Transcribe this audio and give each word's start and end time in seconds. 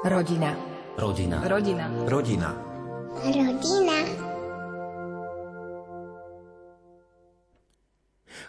Rodina. 0.00 0.56
Rodina. 0.96 1.44
Rodina. 1.44 1.84
Rodina. 2.08 2.50
Rodina. 3.20 3.98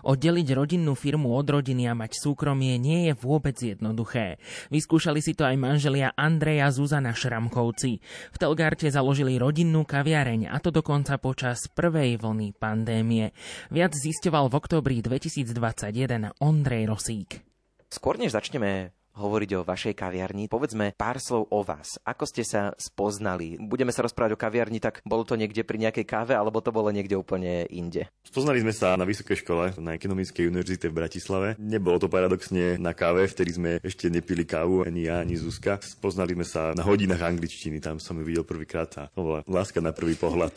Oddeliť 0.08 0.48
rodinnú 0.56 0.96
firmu 0.96 1.36
od 1.36 1.44
rodiny 1.44 1.92
a 1.92 1.94
mať 1.94 2.24
súkromie 2.24 2.80
nie 2.80 3.12
je 3.12 3.14
vôbec 3.20 3.60
jednoduché. 3.60 4.40
Vyskúšali 4.72 5.20
si 5.20 5.36
to 5.36 5.44
aj 5.44 5.60
manželia 5.60 6.16
Andreja 6.16 6.72
Zuzana 6.72 7.12
Šramkovci. 7.12 8.00
V 8.32 8.38
Telgarte 8.40 8.88
založili 8.88 9.36
rodinnú 9.36 9.84
kaviareň 9.84 10.48
a 10.48 10.56
to 10.64 10.72
dokonca 10.72 11.20
počas 11.20 11.68
prvej 11.68 12.16
vlny 12.16 12.56
pandémie. 12.56 13.36
Viac 13.68 13.92
zistoval 13.92 14.48
v 14.48 14.56
oktobri 14.56 15.04
2021 15.04 15.52
Ondrej 16.40 16.88
Rosík. 16.88 17.44
Skôr 17.92 18.16
než 18.16 18.40
začneme 18.40 18.96
hovoriť 19.16 19.50
o 19.60 19.66
vašej 19.68 19.94
kaviarni. 19.96 20.52
Povedzme 20.52 20.96
pár 20.96 21.20
slov 21.20 21.48
o 21.52 21.62
vás. 21.64 22.00
Ako 22.04 22.28
ste 22.28 22.44
sa 22.44 22.76
spoznali? 22.76 23.60
Budeme 23.60 23.92
sa 23.96 24.04
rozprávať 24.04 24.36
o 24.36 24.42
kaviarni, 24.42 24.80
tak 24.84 25.04
bolo 25.04 25.24
to 25.24 25.40
niekde 25.40 25.64
pri 25.64 25.80
nejakej 25.80 26.06
káve, 26.06 26.34
alebo 26.36 26.60
to 26.60 26.76
bolo 26.76 26.92
niekde 26.92 27.16
úplne 27.16 27.66
inde? 27.72 28.08
Spoznali 28.28 28.62
sme 28.62 28.76
sa 28.76 28.94
na 29.00 29.08
vysokej 29.08 29.42
škole, 29.42 29.76
na 29.80 29.96
Ekonomickej 29.96 30.48
univerzite 30.48 30.92
v 30.92 30.98
Bratislave. 30.98 31.48
Nebolo 31.60 31.98
to 32.02 32.08
paradoxne 32.12 32.76
na 32.76 32.92
káve, 32.92 33.28
vtedy 33.28 33.52
sme 33.56 33.72
ešte 33.80 34.12
nepili 34.12 34.44
kávu, 34.44 34.84
ani 34.84 35.08
ja, 35.08 35.24
ani 35.24 35.40
Zuzka. 35.40 35.80
Spoznali 35.80 36.36
sme 36.36 36.46
sa 36.48 36.76
na 36.76 36.84
hodinách 36.84 37.24
angličtiny, 37.24 37.80
tam 37.80 37.98
som 37.98 38.20
ju 38.20 38.24
videl 38.28 38.44
prvýkrát 38.44 38.92
a 39.00 39.04
to 39.14 39.22
bola 39.24 39.40
láska 39.48 39.80
na 39.80 39.96
prvý 39.96 40.20
pohľad. 40.20 40.52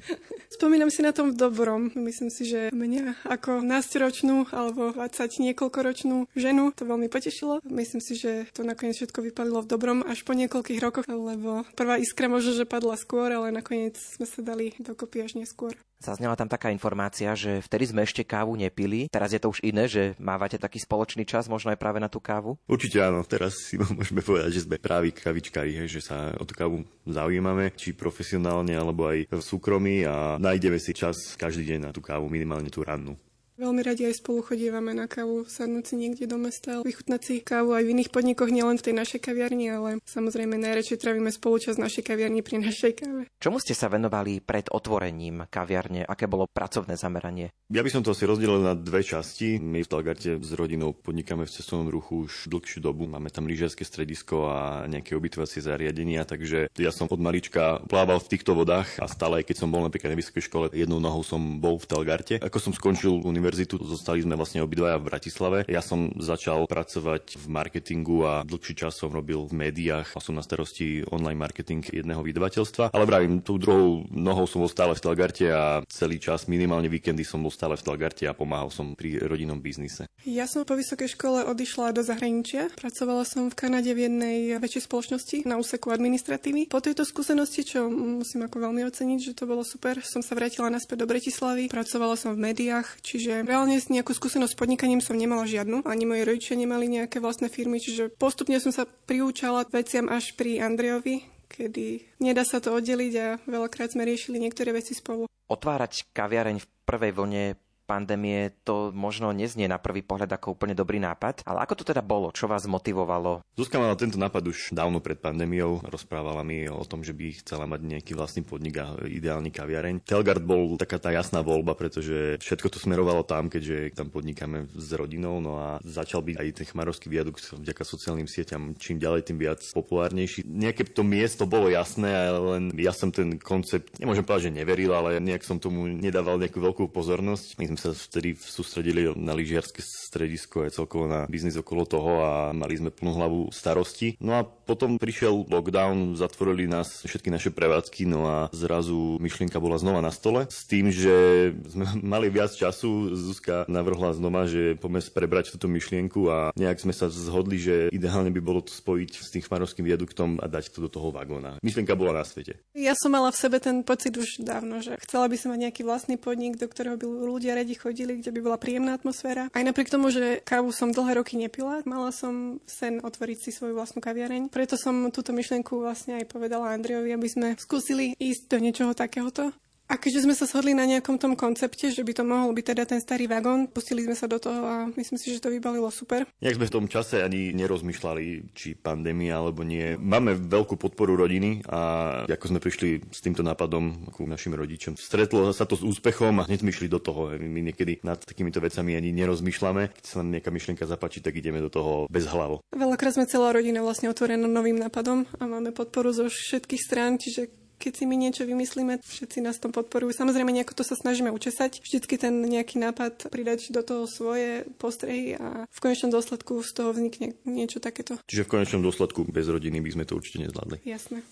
Spomínam 0.52 0.92
si 0.92 1.00
na 1.00 1.16
tom 1.16 1.32
v 1.32 1.40
dobrom. 1.40 1.88
Myslím 1.96 2.28
si, 2.28 2.44
že 2.44 2.68
mňa 2.70 3.24
ako 3.24 3.64
násteročnú 3.64 4.52
alebo 4.52 4.92
20 4.92 5.48
niekoľkoročnú 5.48 6.28
ženu 6.36 6.76
to 6.76 6.84
veľmi 6.84 7.08
potešilo. 7.08 7.64
Myslím 7.64 7.91
si, 7.98 8.14
že 8.16 8.46
to 8.54 8.62
nakoniec 8.62 8.96
všetko 8.96 9.20
vypadlo 9.32 9.66
v 9.66 9.70
dobrom 9.70 9.98
až 10.06 10.22
po 10.22 10.32
niekoľkých 10.32 10.80
rokoch, 10.80 11.04
lebo 11.10 11.66
prvá 11.76 11.98
iskra 11.98 12.30
možno, 12.30 12.54
že 12.54 12.64
padla 12.64 12.96
skôr, 12.96 13.28
ale 13.34 13.50
nakoniec 13.50 13.98
sme 13.98 14.24
sa 14.24 14.40
dali 14.40 14.72
dokopy 14.78 15.26
až 15.26 15.36
neskôr. 15.36 15.74
Zaznela 16.02 16.34
tam 16.34 16.50
taká 16.50 16.74
informácia, 16.74 17.30
že 17.38 17.62
vtedy 17.62 17.94
sme 17.94 18.02
ešte 18.02 18.26
kávu 18.26 18.58
nepili. 18.58 19.06
Teraz 19.06 19.30
je 19.30 19.38
to 19.38 19.54
už 19.54 19.62
iné, 19.62 19.86
že 19.86 20.18
mávate 20.18 20.58
taký 20.58 20.82
spoločný 20.82 21.22
čas, 21.22 21.46
možno 21.46 21.70
aj 21.70 21.78
práve 21.78 22.02
na 22.02 22.10
tú 22.10 22.18
kávu? 22.18 22.58
Určite 22.66 22.98
áno, 22.98 23.22
teraz 23.22 23.54
si 23.70 23.78
môžeme 23.82 24.18
povedať, 24.18 24.50
že 24.50 24.64
sme 24.66 24.82
právi 24.82 25.14
kavičkári, 25.14 25.86
že 25.86 26.02
sa 26.02 26.34
o 26.34 26.42
tú 26.42 26.58
kávu 26.58 26.82
zaujímame, 27.06 27.70
či 27.78 27.94
profesionálne, 27.94 28.74
alebo 28.74 29.06
aj 29.06 29.30
v 29.30 29.42
súkromí 29.42 30.02
a 30.02 30.42
nájdeme 30.42 30.82
si 30.82 30.90
čas 30.90 31.38
každý 31.38 31.70
deň 31.70 31.78
na 31.86 31.90
tú 31.94 32.02
kávu, 32.02 32.26
minimálne 32.26 32.66
tú 32.66 32.82
rannú. 32.82 33.14
Veľmi 33.62 33.78
radi 33.86 34.10
aj 34.10 34.18
spolu 34.18 34.42
chodívame 34.42 34.90
na 34.90 35.06
kávu, 35.06 35.46
sadnúť 35.46 35.84
si 35.86 35.94
niekde 35.94 36.26
do 36.26 36.34
mesta, 36.34 36.82
vychutnať 36.82 37.20
si 37.22 37.34
kávu 37.46 37.78
aj 37.78 37.86
v 37.86 37.94
iných 37.94 38.10
podnikoch, 38.10 38.50
nielen 38.50 38.74
v 38.74 38.90
tej 38.90 38.94
našej 38.98 39.22
kaviarni, 39.22 39.70
ale 39.70 40.02
samozrejme 40.02 40.58
najradšej 40.58 40.98
trávime 40.98 41.30
spolučasť 41.30 41.78
našej 41.78 42.02
kaviarni 42.02 42.42
pri 42.42 42.58
našej 42.58 42.92
káve. 42.98 43.30
Čomu 43.38 43.62
ste 43.62 43.78
sa 43.78 43.86
venovali 43.86 44.42
pred 44.42 44.66
otvorením 44.66 45.46
kaviarne? 45.46 46.02
Aké 46.02 46.26
bolo 46.26 46.50
pracovné 46.50 46.98
zameranie? 46.98 47.54
Ja 47.70 47.86
by 47.86 47.90
som 47.94 48.02
to 48.02 48.10
asi 48.10 48.26
rozdelil 48.26 48.66
na 48.66 48.74
dve 48.74 49.06
časti. 49.06 49.62
My 49.62 49.86
v 49.86 49.88
Talgarte 49.88 50.42
s 50.42 50.50
rodinou 50.58 50.90
podnikáme 50.90 51.46
v 51.46 51.54
cestovnom 51.54 51.86
ruchu 51.86 52.26
už 52.26 52.50
dlhšiu 52.50 52.82
dobu. 52.82 53.06
Máme 53.06 53.30
tam 53.30 53.46
lyžiarske 53.46 53.86
stredisko 53.86 54.50
a 54.50 54.90
nejaké 54.90 55.14
ubytovacie 55.14 55.62
zariadenia, 55.62 56.26
takže 56.26 56.66
ja 56.74 56.90
som 56.90 57.06
od 57.06 57.22
malička 57.22 57.78
plával 57.86 58.18
v 58.18 58.26
týchto 58.26 58.58
vodách 58.58 58.98
a 58.98 59.06
stále, 59.06 59.46
keď 59.46 59.62
som 59.62 59.70
bol 59.70 59.86
napríklad 59.86 60.10
na 60.12 60.18
vysokej 60.18 60.50
škole, 60.50 60.66
jednou 60.74 60.98
nohou 60.98 61.22
som 61.22 61.38
bol 61.62 61.78
v 61.78 61.86
Talgarte. 61.86 62.34
Ako 62.42 62.58
som 62.58 62.74
skončil 62.74 63.22
univerzitu, 63.22 63.51
zostali 63.84 64.24
sme 64.24 64.34
vlastne 64.34 64.64
obidvaja 64.64 64.96
v 64.96 65.08
Bratislave. 65.12 65.58
Ja 65.70 65.84
som 65.84 66.10
začal 66.16 66.64
pracovať 66.66 67.36
v 67.36 67.46
marketingu 67.46 68.24
a 68.24 68.32
dlhší 68.42 68.74
čas 68.74 68.98
som 68.98 69.12
robil 69.12 69.44
v 69.46 69.54
médiách 69.54 70.22
som 70.22 70.38
na 70.38 70.46
starosti 70.46 71.02
online 71.10 71.34
marketing 71.34 71.82
jedného 71.90 72.22
vydavateľstva. 72.22 72.94
Ale 72.94 73.04
vravím, 73.04 73.42
tou 73.42 73.58
druhou 73.58 74.06
nohou 74.14 74.46
som 74.46 74.62
bol 74.62 74.70
stále 74.70 74.94
v 74.94 75.02
Telgarte 75.02 75.50
a 75.50 75.82
celý 75.90 76.22
čas, 76.22 76.46
minimálne 76.46 76.86
víkendy 76.86 77.26
som 77.26 77.42
bol 77.42 77.50
stále 77.50 77.74
v 77.74 77.82
Telgarte 77.82 78.30
a 78.30 78.38
pomáhal 78.38 78.70
som 78.70 78.94
pri 78.94 79.18
rodinnom 79.18 79.58
biznise. 79.58 80.06
Ja 80.22 80.46
som 80.46 80.62
po 80.62 80.78
vysokej 80.78 81.18
škole 81.18 81.42
odišla 81.50 81.90
do 81.90 82.06
zahraničia. 82.06 82.70
Pracovala 82.78 83.26
som 83.26 83.50
v 83.50 83.58
Kanade 83.58 83.90
v 83.90 84.06
jednej 84.06 84.38
väčšej 84.62 84.86
spoločnosti 84.86 85.36
na 85.50 85.58
úseku 85.58 85.90
administratívy. 85.90 86.70
Po 86.70 86.78
tejto 86.78 87.02
skúsenosti, 87.02 87.66
čo 87.66 87.90
musím 87.90 88.46
ako 88.46 88.70
veľmi 88.70 88.86
oceniť, 88.86 89.18
že 89.18 89.32
to 89.34 89.50
bolo 89.50 89.66
super, 89.66 89.98
som 90.06 90.22
sa 90.22 90.38
vrátila 90.38 90.70
naspäť 90.70 91.02
do 91.02 91.10
Bratislavy. 91.10 91.66
Pracovala 91.66 92.14
som 92.14 92.38
v 92.38 92.54
médiách, 92.54 93.02
čiže 93.02 93.31
reálne 93.40 93.80
nejakú 93.80 94.12
skúsenosť 94.12 94.52
s 94.52 94.60
podnikaním 94.60 95.00
som 95.00 95.16
nemala 95.16 95.48
žiadnu. 95.48 95.88
Ani 95.88 96.04
moji 96.04 96.28
rodičia 96.28 96.60
nemali 96.60 96.92
nejaké 96.92 97.16
vlastné 97.24 97.48
firmy, 97.48 97.80
čiže 97.80 98.12
postupne 98.12 98.60
som 98.60 98.68
sa 98.68 98.84
priúčala 98.84 99.64
veciam 99.72 100.12
až 100.12 100.36
pri 100.36 100.60
Andrejovi, 100.60 101.24
kedy 101.48 102.18
nedá 102.20 102.44
sa 102.44 102.60
to 102.60 102.76
oddeliť 102.76 103.12
a 103.16 103.28
veľakrát 103.48 103.96
sme 103.96 104.04
riešili 104.04 104.36
niektoré 104.36 104.76
veci 104.76 104.92
spolu. 104.92 105.24
Otvárať 105.48 106.12
kaviareň 106.12 106.60
v 106.60 106.66
prvej 106.84 107.12
vlne 107.16 107.44
pandémie 107.92 108.56
to 108.64 108.88
možno 108.96 109.36
neznie 109.36 109.68
na 109.68 109.76
prvý 109.76 110.00
pohľad 110.00 110.32
ako 110.32 110.56
úplne 110.56 110.72
dobrý 110.72 110.96
nápad, 110.96 111.44
ale 111.44 111.60
ako 111.68 111.84
to 111.84 111.84
teda 111.92 112.00
bolo? 112.00 112.32
Čo 112.32 112.48
vás 112.48 112.64
motivovalo? 112.64 113.44
Zuzka 113.52 113.76
mala 113.76 113.92
tento 114.00 114.16
nápad 114.16 114.48
už 114.48 114.72
dávno 114.72 115.04
pred 115.04 115.20
pandémiou. 115.20 115.84
Rozprávala 115.84 116.40
mi 116.40 116.64
o 116.72 116.80
tom, 116.88 117.04
že 117.04 117.12
by 117.12 117.44
chcela 117.44 117.68
mať 117.68 117.84
nejaký 117.84 118.16
vlastný 118.16 118.48
podnik 118.48 118.80
a 118.80 118.96
ideálny 119.04 119.52
kaviareň. 119.52 120.08
Telgard 120.08 120.40
bol 120.40 120.80
taká 120.80 120.96
tá 120.96 121.12
jasná 121.12 121.44
voľba, 121.44 121.76
pretože 121.76 122.40
všetko 122.40 122.72
to 122.72 122.78
smerovalo 122.80 123.26
tam, 123.28 123.52
keďže 123.52 123.92
tam 123.92 124.08
podnikáme 124.08 124.72
s 124.72 124.88
rodinou, 124.96 125.42
no 125.44 125.60
a 125.60 125.76
začal 125.84 126.24
byť 126.24 126.36
aj 126.40 126.48
ten 126.56 126.66
chmarovský 126.72 127.12
viadukt 127.12 127.44
vďaka 127.52 127.82
sociálnym 127.84 128.30
sieťam 128.30 128.72
čím 128.78 129.02
ďalej, 129.02 129.28
tým 129.28 129.38
viac 129.42 129.60
populárnejší. 129.74 130.46
Nejaké 130.46 130.88
to 130.88 131.02
miesto 131.02 131.44
bolo 131.44 131.68
jasné, 131.68 132.08
ale 132.08 132.40
len 132.56 132.62
ja 132.78 132.94
som 132.94 133.10
ten 133.10 133.36
koncept, 133.36 133.98
nemôžem 133.98 134.22
povedať, 134.22 134.48
že 134.48 134.58
neveril, 134.62 134.92
ale 134.94 135.18
nejak 135.18 135.42
som 135.42 135.58
tomu 135.58 135.90
nedával 135.90 136.38
nejakú 136.38 136.62
veľkú 136.62 136.88
pozornosť. 136.94 137.58
My 137.58 137.66
sme 137.74 137.78
sa 137.82 137.90
vtedy 137.90 138.38
sústredili 138.38 139.10
na 139.18 139.34
lyžiarske 139.34 139.82
stredisko 139.82 140.62
aj 140.62 140.78
celkovo 140.78 141.10
na 141.10 141.26
biznis 141.26 141.58
okolo 141.58 141.82
toho 141.82 142.22
a 142.22 142.30
mali 142.54 142.78
sme 142.78 142.94
plnú 142.94 143.10
hlavu 143.18 143.40
starosti. 143.50 144.14
No 144.22 144.38
a 144.38 144.46
potom 144.46 145.02
prišiel 145.02 145.50
lockdown, 145.50 146.14
zatvorili 146.14 146.70
nás 146.70 147.02
všetky 147.02 147.34
naše 147.34 147.50
prevádzky, 147.50 148.06
no 148.06 148.28
a 148.28 148.36
zrazu 148.54 149.18
myšlienka 149.18 149.58
bola 149.58 149.82
znova 149.82 149.98
na 149.98 150.14
stole 150.14 150.46
s 150.46 150.62
tým, 150.70 150.94
že 150.94 151.50
sme 151.66 151.84
mali 152.14 152.30
viac 152.30 152.54
času. 152.54 153.18
Zuzka 153.18 153.66
navrhla 153.66 154.14
znova, 154.14 154.46
že 154.46 154.78
poďme 154.78 155.02
prebrať 155.10 155.56
túto 155.58 155.66
myšlienku 155.66 156.30
a 156.30 156.54
nejak 156.54 156.78
sme 156.78 156.94
sa 156.94 157.10
zhodli, 157.10 157.58
že 157.58 157.90
ideálne 157.90 158.30
by 158.30 158.38
bolo 158.38 158.62
to 158.62 158.70
spojiť 158.70 159.10
s 159.18 159.28
tým 159.34 159.42
chmarovským 159.42 159.82
viaduktom 159.82 160.38
a 160.38 160.46
dať 160.46 160.70
to 160.70 160.86
do 160.86 160.88
toho 160.92 161.10
vagóna. 161.10 161.58
Myšlienka 161.64 161.98
bola 161.98 162.22
na 162.22 162.24
svete. 162.28 162.62
Ja 162.76 162.94
som 162.94 163.10
mala 163.10 163.34
v 163.34 163.40
sebe 163.40 163.58
ten 163.58 163.82
pocit 163.82 164.14
už 164.14 164.44
dávno, 164.44 164.84
že 164.84 164.94
chcela 165.02 165.26
by 165.26 165.36
som 165.40 165.50
mať 165.56 165.60
nejaký 165.68 165.82
vlastný 165.82 166.16
podnik, 166.20 166.60
do 166.60 166.68
ktorého 166.68 167.00
by 167.00 167.06
ľudia 167.08 167.56
radi 167.56 167.71
chodili, 167.76 168.18
kde 168.18 168.30
by 168.34 168.40
bola 168.42 168.58
príjemná 168.58 168.96
atmosféra. 168.96 169.48
Aj 169.52 169.64
napriek 169.64 169.92
tomu, 169.92 170.12
že 170.12 170.40
kávu 170.44 170.72
som 170.72 170.90
dlhé 170.90 171.20
roky 171.20 171.36
nepila, 171.36 171.84
mala 171.88 172.10
som 172.10 172.62
sen 172.68 173.00
otvoriť 173.00 173.38
si 173.38 173.50
svoju 173.50 173.76
vlastnú 173.76 174.00
kaviareň. 174.04 174.52
Preto 174.52 174.80
som 174.80 175.12
túto 175.14 175.32
myšlienku 175.36 175.78
vlastne 175.80 176.20
aj 176.20 176.30
povedala 176.30 176.74
Andrejovi, 176.74 177.10
aby 177.12 177.28
sme 177.28 177.48
skúsili 177.56 178.16
ísť 178.18 178.42
do 178.52 178.58
niečoho 178.60 178.92
takéhoto. 178.92 179.52
A 179.92 180.00
keďže 180.00 180.24
sme 180.24 180.32
sa 180.32 180.48
shodli 180.48 180.72
na 180.72 180.88
nejakom 180.88 181.20
tom 181.20 181.36
koncepte, 181.36 181.92
že 181.92 182.00
by 182.00 182.16
to 182.16 182.24
mohol 182.24 182.56
byť 182.56 182.64
teda 182.64 182.88
ten 182.88 182.96
starý 182.96 183.28
vagón, 183.28 183.68
pustili 183.68 184.00
sme 184.00 184.16
sa 184.16 184.24
do 184.24 184.40
toho 184.40 184.64
a 184.64 184.76
myslím 184.96 185.20
si, 185.20 185.36
že 185.36 185.44
to 185.44 185.52
vybalilo 185.52 185.92
super. 185.92 186.24
Jak 186.40 186.56
sme 186.56 186.64
v 186.64 186.74
tom 186.80 186.86
čase 186.88 187.20
ani 187.20 187.52
nerozmýšľali, 187.52 188.56
či 188.56 188.72
pandémia 188.72 189.36
alebo 189.36 189.60
nie. 189.60 190.00
Máme 190.00 190.32
veľkú 190.48 190.80
podporu 190.80 191.20
rodiny 191.20 191.68
a 191.68 192.24
ako 192.24 192.56
sme 192.56 192.64
prišli 192.64 193.12
s 193.12 193.20
týmto 193.20 193.44
nápadom 193.44 194.08
ku 194.16 194.24
našim 194.24 194.56
rodičom. 194.56 194.96
Stretlo 194.96 195.52
sa 195.52 195.68
to 195.68 195.76
s 195.76 195.84
úspechom 195.84 196.40
a 196.40 196.48
hneď 196.48 196.64
sme 196.64 196.72
išli 196.72 196.88
do 196.88 196.96
toho. 196.96 197.28
My 197.36 197.60
niekedy 197.60 198.00
nad 198.00 198.16
takýmito 198.16 198.64
vecami 198.64 198.96
ani 198.96 199.12
nerozmýšľame. 199.12 199.92
Keď 199.92 200.04
sa 200.08 200.24
nám 200.24 200.40
nejaká 200.40 200.48
myšlienka 200.48 200.88
zapáči, 200.88 201.20
tak 201.20 201.36
ideme 201.36 201.60
do 201.60 201.68
toho 201.68 202.08
bez 202.08 202.24
hlavo. 202.32 202.64
Veľakrát 202.72 203.20
sme 203.20 203.28
celá 203.28 203.52
rodina 203.52 203.84
vlastne 203.84 204.08
otvorená 204.08 204.48
novým 204.48 204.80
nápadom 204.80 205.28
a 205.36 205.44
máme 205.44 205.76
podporu 205.76 206.16
zo 206.16 206.32
všetkých 206.32 206.80
strán, 206.80 207.20
čiže 207.20 207.60
keď 207.82 207.98
si 207.98 208.04
my 208.06 208.14
niečo 208.14 208.46
vymyslíme, 208.46 209.02
všetci 209.02 209.42
nás 209.42 209.58
tom 209.58 209.74
podporujú. 209.74 210.14
Samozrejme, 210.14 210.54
nejako 210.54 210.78
to 210.78 210.84
sa 210.86 210.94
snažíme 210.94 211.34
učesať. 211.34 211.82
Vždycky 211.82 212.14
ten 212.14 212.38
nejaký 212.46 212.78
nápad 212.78 213.26
pridať 213.26 213.74
do 213.74 213.82
toho 213.82 214.06
svoje 214.06 214.62
postrehy 214.78 215.34
a 215.34 215.66
v 215.66 215.78
konečnom 215.82 216.14
dôsledku 216.14 216.62
z 216.62 216.70
toho 216.70 216.94
vznikne 216.94 217.34
niečo 217.42 217.82
takéto. 217.82 218.22
Čiže 218.30 218.46
v 218.46 218.52
konečnom 218.54 218.86
dôsledku 218.86 219.26
bez 219.26 219.50
rodiny 219.50 219.82
by 219.82 219.90
sme 219.90 220.04
to 220.06 220.14
určite 220.14 220.46
nezvládli. 220.46 220.78
Jasné. 220.86 221.26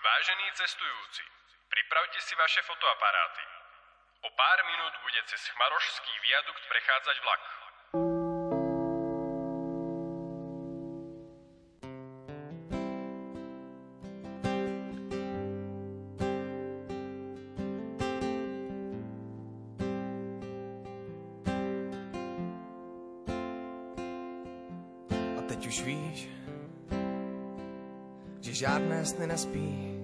Vážení 0.00 0.46
cestujúci, 0.54 1.22
pripravte 1.66 2.18
si 2.22 2.38
vaše 2.38 2.62
fotoaparáty. 2.62 3.42
O 4.20 4.28
pár 4.36 4.58
minút 4.68 4.94
bude 5.00 5.20
cez 5.32 5.40
Chmarošský 5.50 6.12
viadukt 6.28 6.62
prechádzať 6.68 7.16
vlak. 7.24 7.69
Žádné 29.10 29.18
sny 29.18 29.26
nespí, 29.26 29.96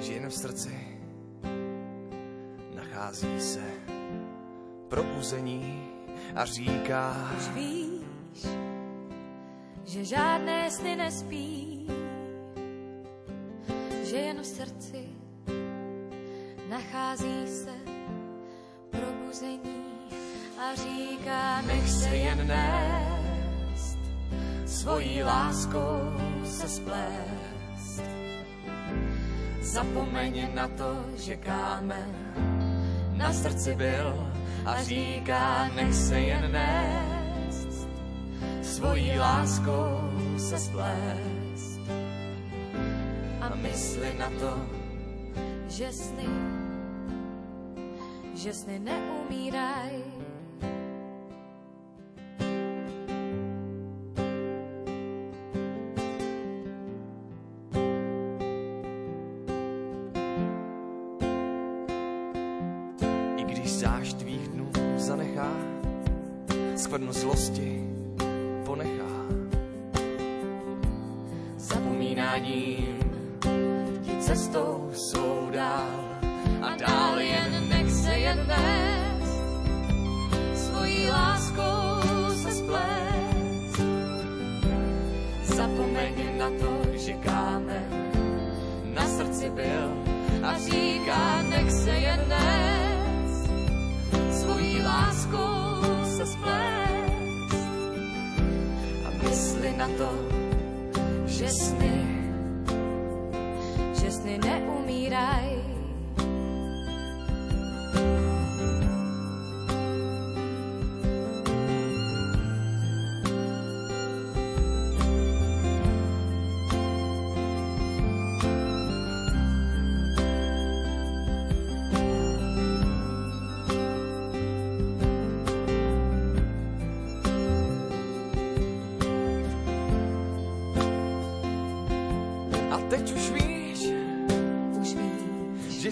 že 0.00 0.12
jen 0.12 0.28
v 0.28 0.34
srdci 0.34 0.76
nachází 2.74 3.40
se 3.40 3.64
probuzení 4.88 5.88
a 6.34 6.44
říká, 6.44 7.30
už 7.36 7.48
víš, 7.48 8.46
že 9.84 10.04
žádné 10.04 10.70
sny 10.70 10.96
nespí, 10.96 11.86
že 14.02 14.16
jen 14.16 14.40
v 14.40 14.46
srdci 14.46 15.08
nachází 16.68 17.46
se 17.46 17.74
probuzení 18.90 19.84
a 20.58 20.74
říká, 20.74 21.62
nech 21.62 21.90
se 21.90 22.16
jen 22.16 22.46
nést, 22.46 23.13
svojí 24.84 25.22
láskou 25.22 26.12
se 26.44 26.68
splést. 26.68 28.04
Zapomeň 29.60 30.54
na 30.54 30.68
to, 30.68 31.08
že 31.16 31.36
kámen 31.36 32.12
na 33.16 33.32
srdci 33.32 33.74
byl 33.74 34.28
a 34.64 34.82
říká, 34.82 35.72
nech 35.74 35.94
se 35.94 36.20
jen 36.20 36.52
nést, 36.52 37.88
svojí 38.62 39.18
láskou 39.18 40.12
se 40.36 40.58
splést. 40.58 41.80
A 43.40 43.56
mysli 43.56 44.12
na 44.18 44.28
to, 44.36 44.52
že 45.68 45.92
sny, 45.92 46.28
že 48.34 48.52
sny 48.52 48.78
neumíraj. 48.78 50.03
Skvrnu 66.84 67.12
zlosti 67.12 67.80
ponechá. 68.68 69.16
Zapomínáním 71.56 73.00
ti 74.04 74.12
cestou 74.20 74.92
svou 74.92 75.48
dál 75.48 76.20
a 76.62 76.76
dál 76.76 77.20
jen 77.20 77.68
nech 77.68 77.90
se 77.90 78.12
jen 78.12 78.46
nést, 78.46 79.40
svojí 80.54 81.08
láskou 81.08 82.04
se 82.42 82.50
splést. 82.52 83.80
Zapomeň 85.56 86.38
na 86.38 86.50
to, 86.60 86.72
že 87.00 87.12
kámen 87.12 87.88
na 88.94 89.08
srdci 89.08 89.50
byl 89.50 89.88
a 90.44 90.58
říká, 90.58 91.42
nech 91.48 91.72
se 91.72 91.90
jen 91.90 92.20
nést, 92.28 93.48
svojí 94.40 94.82
láskou 94.82 95.53
se 96.14 96.26
splést. 96.26 97.66
A 99.06 99.08
mysli 99.22 99.74
na 99.76 99.88
to, 99.98 100.10
že 101.26 101.48
sny, 101.50 101.98
že 103.98 104.10
sny 104.10 104.38
neumíraj. 104.38 105.73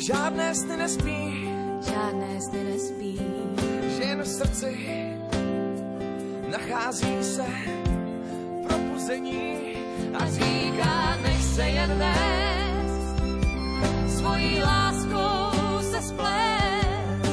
Žádné 0.03 0.55
sny 0.55 0.77
nespí, 0.77 1.49
žádné 1.81 2.41
sny 2.41 2.65
nespí, 2.65 3.21
že 3.97 4.03
jen 4.03 4.23
v 4.23 4.27
srdci 4.27 4.71
nachází 6.51 7.23
se 7.23 7.47
probuzení 8.69 9.77
a 10.15 10.27
říká, 10.27 11.17
nech 11.23 11.45
se 11.45 11.63
jen 11.63 11.99
nést, 11.99 13.17
svojí 14.19 14.59
láskou 14.63 15.81
se 15.81 16.03
splést. 16.03 17.33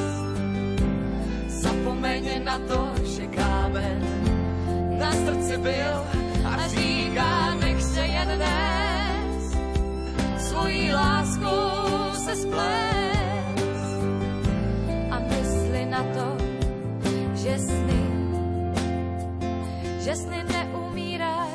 Zapomeň 1.48 2.44
na 2.44 2.58
to, 2.58 2.92
že 3.04 3.26
kámen 3.26 3.98
na 4.98 5.12
srdci 5.12 5.56
byl 5.58 6.19
se 12.30 12.36
splést. 12.36 14.00
a 15.10 15.18
mysli 15.18 15.86
na 15.86 16.02
to, 16.14 16.26
že 17.34 17.58
sny, 17.58 18.02
že 19.98 20.16
sny 20.16 20.44
neumíraj. 20.46 21.50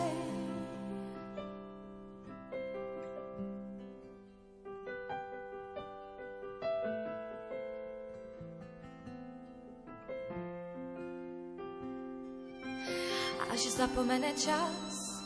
Až 13.50 13.62
zapomene 13.72 14.34
čas, 14.36 15.24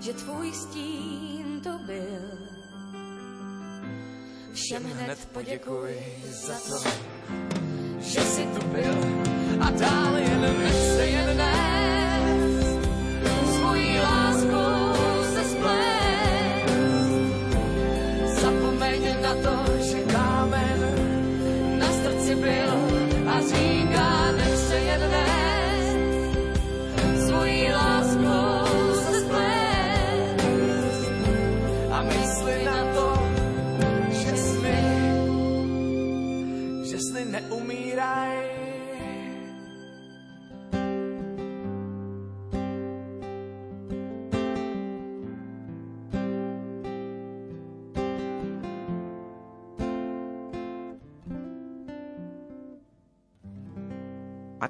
že 0.00 0.12
tvůj 0.12 0.52
stín 0.52 1.60
to 1.60 1.78
byl. 1.84 2.53
Všem 4.54 4.84
hned 4.84 5.28
poděkuj 5.32 5.90
za 6.46 6.54
to, 6.54 6.88
že 8.00 8.20
jsi 8.20 8.42
tu 8.46 8.66
byl. 8.66 8.94
A 9.60 9.70
dál 9.70 10.16
jen 10.16 10.40
nech 10.40 10.72
se 10.72 11.06
jen 11.06 11.36
nést, 11.36 11.63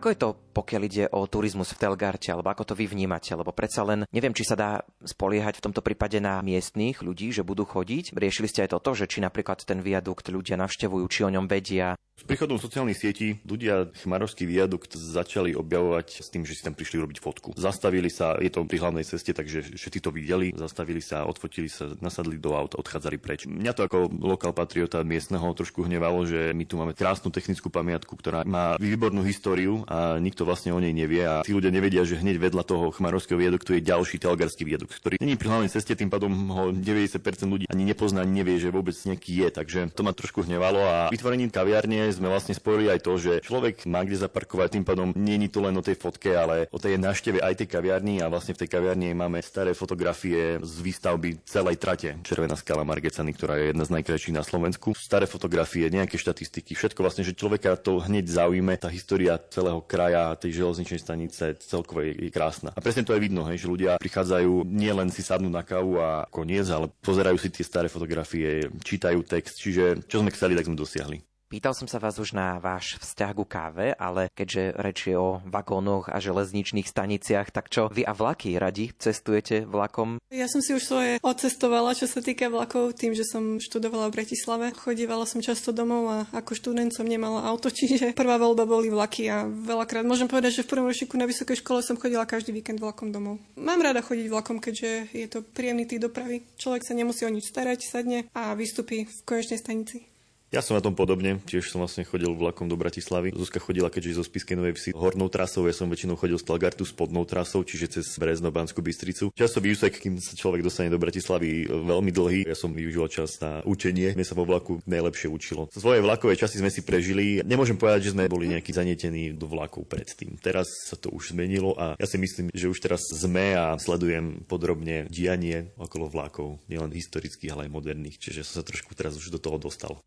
Ako 0.04 0.12
je 0.12 0.20
to, 0.20 0.36
pokiaľ 0.54 0.82
ide 0.86 1.04
o 1.10 1.26
turizmus 1.26 1.74
v 1.74 1.80
Telgarte, 1.82 2.30
alebo 2.30 2.46
ako 2.54 2.70
to 2.70 2.74
vy 2.78 2.86
vnímate? 2.86 3.34
Lebo 3.34 3.50
predsa 3.50 3.82
len, 3.82 4.06
neviem, 4.14 4.30
či 4.30 4.46
sa 4.46 4.54
dá 4.54 4.86
spoliehať 5.02 5.58
v 5.58 5.64
tomto 5.66 5.82
prípade 5.82 6.22
na 6.22 6.38
miestných 6.38 7.02
ľudí, 7.02 7.34
že 7.34 7.42
budú 7.42 7.66
chodiť. 7.66 8.14
Riešili 8.14 8.46
ste 8.46 8.62
aj 8.64 8.78
toto, 8.78 8.94
že 8.94 9.10
či 9.10 9.18
napríklad 9.18 9.66
ten 9.66 9.82
viadukt 9.82 10.30
ľudia 10.30 10.54
navštevujú, 10.54 11.04
či 11.10 11.26
o 11.26 11.32
ňom 11.34 11.50
vedia. 11.50 11.98
S 12.14 12.22
príchodom 12.22 12.62
sociálnych 12.62 12.94
sietí 12.94 13.42
ľudia 13.42 13.90
Chmarovský 13.98 14.46
viadukt 14.46 14.94
začali 14.94 15.50
objavovať 15.58 16.22
s 16.22 16.30
tým, 16.30 16.46
že 16.46 16.54
si 16.54 16.62
tam 16.62 16.78
prišli 16.78 17.02
robiť 17.02 17.18
fotku. 17.18 17.58
Zastavili 17.58 18.06
sa, 18.06 18.38
je 18.38 18.54
to 18.54 18.62
pri 18.62 18.78
hlavnej 18.78 19.02
ceste, 19.02 19.34
takže 19.34 19.74
všetci 19.74 19.98
to 19.98 20.14
videli, 20.14 20.54
zastavili 20.54 21.02
sa, 21.02 21.26
odfotili 21.26 21.66
sa, 21.66 21.90
nasadli 21.98 22.38
do 22.38 22.54
auta, 22.54 22.78
odchádzali 22.78 23.18
preč. 23.18 23.50
Mňa 23.50 23.72
to 23.74 23.90
ako 23.90 24.14
lokal 24.22 24.54
patriota 24.54 25.02
miestneho 25.02 25.42
trošku 25.58 25.82
hnevalo, 25.82 26.22
že 26.22 26.54
my 26.54 26.62
tu 26.62 26.78
máme 26.78 26.94
krásnu 26.94 27.34
technickú 27.34 27.66
pamiatku, 27.66 28.14
ktorá 28.14 28.46
má 28.46 28.78
výbornú 28.78 29.26
históriu 29.26 29.82
a 29.90 30.14
nikto 30.22 30.43
vlastne 30.46 30.70
o 30.72 30.80
nej 30.80 30.92
nevie 30.92 31.24
a 31.24 31.42
tí 31.42 31.52
ľudia 31.52 31.72
nevedia, 31.72 32.04
že 32.04 32.20
hneď 32.20 32.36
vedľa 32.38 32.62
toho 32.64 32.92
Chmarovského 32.92 33.36
viaduktu 33.40 33.76
je 33.76 33.82
ďalší 33.84 34.20
Telgarský 34.20 34.62
viadukt, 34.64 34.96
ktorý 35.00 35.18
není 35.20 35.34
pri 35.34 35.48
hlavnej 35.50 35.72
ceste, 35.72 35.96
tým 35.96 36.08
pádom 36.12 36.32
ho 36.52 36.64
90% 36.70 37.20
ľudí 37.48 37.64
ani 37.68 37.84
nepozná, 37.84 38.22
ani 38.22 38.44
nevie, 38.44 38.60
že 38.60 38.72
vôbec 38.72 38.94
nejaký 38.94 39.44
je, 39.44 39.48
takže 39.50 39.80
to 39.92 40.02
ma 40.04 40.12
trošku 40.12 40.44
hnevalo 40.44 40.80
a 40.84 40.96
vytvorením 41.10 41.50
kaviarne 41.50 42.12
sme 42.12 42.28
vlastne 42.28 42.54
spojili 42.56 42.92
aj 42.92 43.00
to, 43.02 43.12
že 43.16 43.32
človek 43.44 43.88
má 43.88 44.04
kde 44.04 44.22
zaparkovať, 44.22 44.78
tým 44.78 44.84
pádom 44.86 45.08
je 45.14 45.50
to 45.50 45.60
len 45.60 45.74
o 45.76 45.82
tej 45.84 45.96
fotke, 45.98 46.30
ale 46.32 46.70
o 46.70 46.78
tej 46.78 46.96
návšteve 47.00 47.42
aj 47.42 47.64
tej 47.64 47.68
kaviarni 47.68 48.22
a 48.22 48.30
vlastne 48.30 48.54
v 48.54 48.64
tej 48.64 48.68
kaviarni 48.70 49.12
máme 49.12 49.42
staré 49.42 49.74
fotografie 49.74 50.60
z 50.62 50.74
výstavby 50.80 51.42
celej 51.44 51.76
trate 51.80 52.14
Červená 52.22 52.58
skala 52.58 52.84
Margecany, 52.86 53.34
ktorá 53.34 53.58
je 53.58 53.70
jedna 53.72 53.84
z 53.84 53.94
najkrajších 54.00 54.34
na 54.36 54.44
Slovensku. 54.44 54.94
Staré 54.98 55.26
fotografie, 55.26 55.88
nejaké 55.90 56.18
štatistiky, 56.20 56.76
všetko 56.76 57.00
vlastne, 57.02 57.22
že 57.26 57.34
človeka 57.34 57.74
to 57.78 58.02
hneď 58.02 58.26
zaujíme, 58.28 58.74
tá 58.78 58.90
história 58.90 59.38
celého 59.50 59.80
kraja, 59.82 60.33
tej 60.38 60.62
železničnej 60.62 61.00
stanice 61.00 61.58
celkovo 61.58 62.04
je, 62.04 62.14
je 62.14 62.30
krásna. 62.30 62.70
A 62.74 62.80
presne 62.80 63.02
to 63.02 63.14
aj 63.14 63.22
vidno, 63.22 63.42
hej, 63.48 63.64
že 63.64 63.70
ľudia 63.70 63.92
prichádzajú 63.98 64.68
nielen 64.68 65.10
si 65.10 65.24
sadnúť 65.24 65.52
na 65.52 65.64
kávu 65.66 65.98
a 65.98 66.24
koniec, 66.30 66.68
ale 66.70 66.90
pozerajú 67.02 67.36
si 67.40 67.48
tie 67.50 67.64
staré 67.66 67.90
fotografie, 67.90 68.70
čítajú 68.82 69.24
text, 69.26 69.58
čiže 69.58 70.06
čo 70.06 70.22
sme 70.22 70.30
chceli, 70.30 70.54
tak 70.54 70.68
sme 70.70 70.78
dosiahli. 70.78 71.33
Pýtal 71.54 71.70
som 71.70 71.86
sa 71.86 72.02
vás 72.02 72.18
už 72.18 72.34
na 72.34 72.58
váš 72.58 72.98
vzťah 72.98 73.30
ku 73.30 73.46
káve, 73.46 73.94
ale 73.94 74.26
keďže 74.34 74.74
reč 74.74 75.06
je 75.06 75.14
o 75.14 75.38
vagónoch 75.46 76.10
a 76.10 76.18
železničných 76.18 76.82
staniciach, 76.82 77.54
tak 77.54 77.70
čo 77.70 77.86
vy 77.86 78.02
a 78.02 78.10
vlaky 78.10 78.58
radi 78.58 78.90
cestujete 78.98 79.62
vlakom? 79.62 80.18
Ja 80.34 80.50
som 80.50 80.58
si 80.58 80.74
už 80.74 80.82
svoje 80.82 81.22
odcestovala, 81.22 81.94
čo 81.94 82.10
sa 82.10 82.18
týka 82.18 82.50
vlakov, 82.50 82.98
tým, 82.98 83.14
že 83.14 83.22
som 83.22 83.62
študovala 83.62 84.10
v 84.10 84.18
Bratislave. 84.18 84.74
Chodívala 84.74 85.30
som 85.30 85.38
často 85.38 85.70
domov 85.70 86.10
a 86.10 86.18
ako 86.34 86.58
študent 86.58 86.90
som 86.90 87.06
nemala 87.06 87.46
auto, 87.46 87.70
čiže 87.78 88.18
prvá 88.18 88.34
voľba 88.34 88.66
boli 88.66 88.90
vlaky 88.90 89.30
a 89.30 89.46
veľakrát 89.46 90.02
môžem 90.02 90.26
povedať, 90.26 90.58
že 90.58 90.66
v 90.66 90.74
prvom 90.74 90.90
ročníku 90.90 91.14
na 91.14 91.30
vysokej 91.30 91.62
škole 91.62 91.86
som 91.86 91.94
chodila 91.94 92.26
každý 92.26 92.50
víkend 92.50 92.82
vlakom 92.82 93.14
domov. 93.14 93.38
Mám 93.54 93.78
rada 93.78 94.02
chodiť 94.02 94.26
vlakom, 94.26 94.58
keďže 94.58 95.06
je 95.14 95.26
to 95.30 95.46
príjemný 95.46 95.86
tý 95.86 96.02
dopravy. 96.02 96.42
Človek 96.58 96.82
sa 96.82 96.98
nemusí 96.98 97.22
o 97.22 97.30
nič 97.30 97.46
starať, 97.46 97.78
sadne 97.86 98.26
a 98.34 98.58
vystupí 98.58 99.06
v 99.06 99.16
konečnej 99.22 99.62
stanici. 99.62 100.13
Ja 100.54 100.62
som 100.62 100.78
na 100.78 100.84
tom 100.84 100.94
podobne, 100.94 101.42
tiež 101.50 101.66
som 101.66 101.82
vlastne 101.82 102.06
chodil 102.06 102.30
vlakom 102.30 102.70
do 102.70 102.78
Bratislavy. 102.78 103.34
Zuzka 103.34 103.58
chodila, 103.58 103.90
keďže 103.90 104.22
zo 104.22 104.24
Spiskej 104.28 104.54
Novej 104.54 104.78
Vsi 104.78 104.90
hornou 104.94 105.26
trasou, 105.26 105.66
ja 105.66 105.74
som 105.74 105.90
väčšinou 105.90 106.14
chodil 106.14 106.38
z 106.38 106.46
Talgartu 106.46 106.86
spodnou 106.86 107.26
trasou, 107.26 107.66
čiže 107.66 107.98
cez 107.98 108.06
Brezno, 108.22 108.54
Banskú 108.54 108.78
Bystricu. 108.78 109.34
Časový 109.34 109.74
úsek, 109.74 109.98
kým 109.98 110.22
sa 110.22 110.38
človek 110.38 110.62
dostane 110.62 110.94
do 110.94 111.00
Bratislavy, 111.02 111.66
veľmi 111.66 112.14
dlhý. 112.14 112.40
Ja 112.46 112.54
som 112.54 112.70
využil 112.70 113.10
čas 113.10 113.34
na 113.42 113.66
učenie, 113.66 114.14
mne 114.14 114.22
sa 114.22 114.38
vo 114.38 114.46
vlaku 114.46 114.78
najlepšie 114.86 115.26
učilo. 115.26 115.66
Svoje 115.74 115.98
vlakové 115.98 116.38
časy 116.38 116.62
sme 116.62 116.70
si 116.70 116.86
prežili. 116.86 117.42
Nemôžem 117.42 117.74
povedať, 117.74 118.06
že 118.06 118.14
sme 118.14 118.30
boli 118.30 118.46
nejakí 118.46 118.70
zanietení 118.70 119.34
do 119.34 119.50
vlakov 119.50 119.90
predtým. 119.90 120.38
Teraz 120.38 120.70
sa 120.86 120.94
to 120.94 121.10
už 121.10 121.34
zmenilo 121.34 121.74
a 121.74 121.98
ja 121.98 122.06
si 122.06 122.14
myslím, 122.14 122.54
že 122.54 122.70
už 122.70 122.78
teraz 122.78 123.02
sme 123.10 123.58
a 123.58 123.74
sledujem 123.74 124.46
podrobne 124.46 125.10
dianie 125.10 125.74
okolo 125.74 126.06
vlakov, 126.06 126.62
nielen 126.70 126.94
historických, 126.94 127.50
ale 127.50 127.66
aj 127.66 127.74
moderných. 127.74 128.22
Čiže 128.22 128.46
som 128.46 128.62
sa 128.62 128.68
trošku 128.70 128.94
teraz 128.94 129.18
už 129.18 129.34
do 129.34 129.42
toho 129.42 129.58
dostal. 129.58 129.98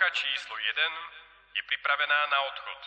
Objednávka 0.00 0.16
číslo 0.16 0.56
1 0.56 1.60
je 1.60 1.62
pripravená 1.68 2.18
na 2.32 2.38
odchod. 2.48 2.80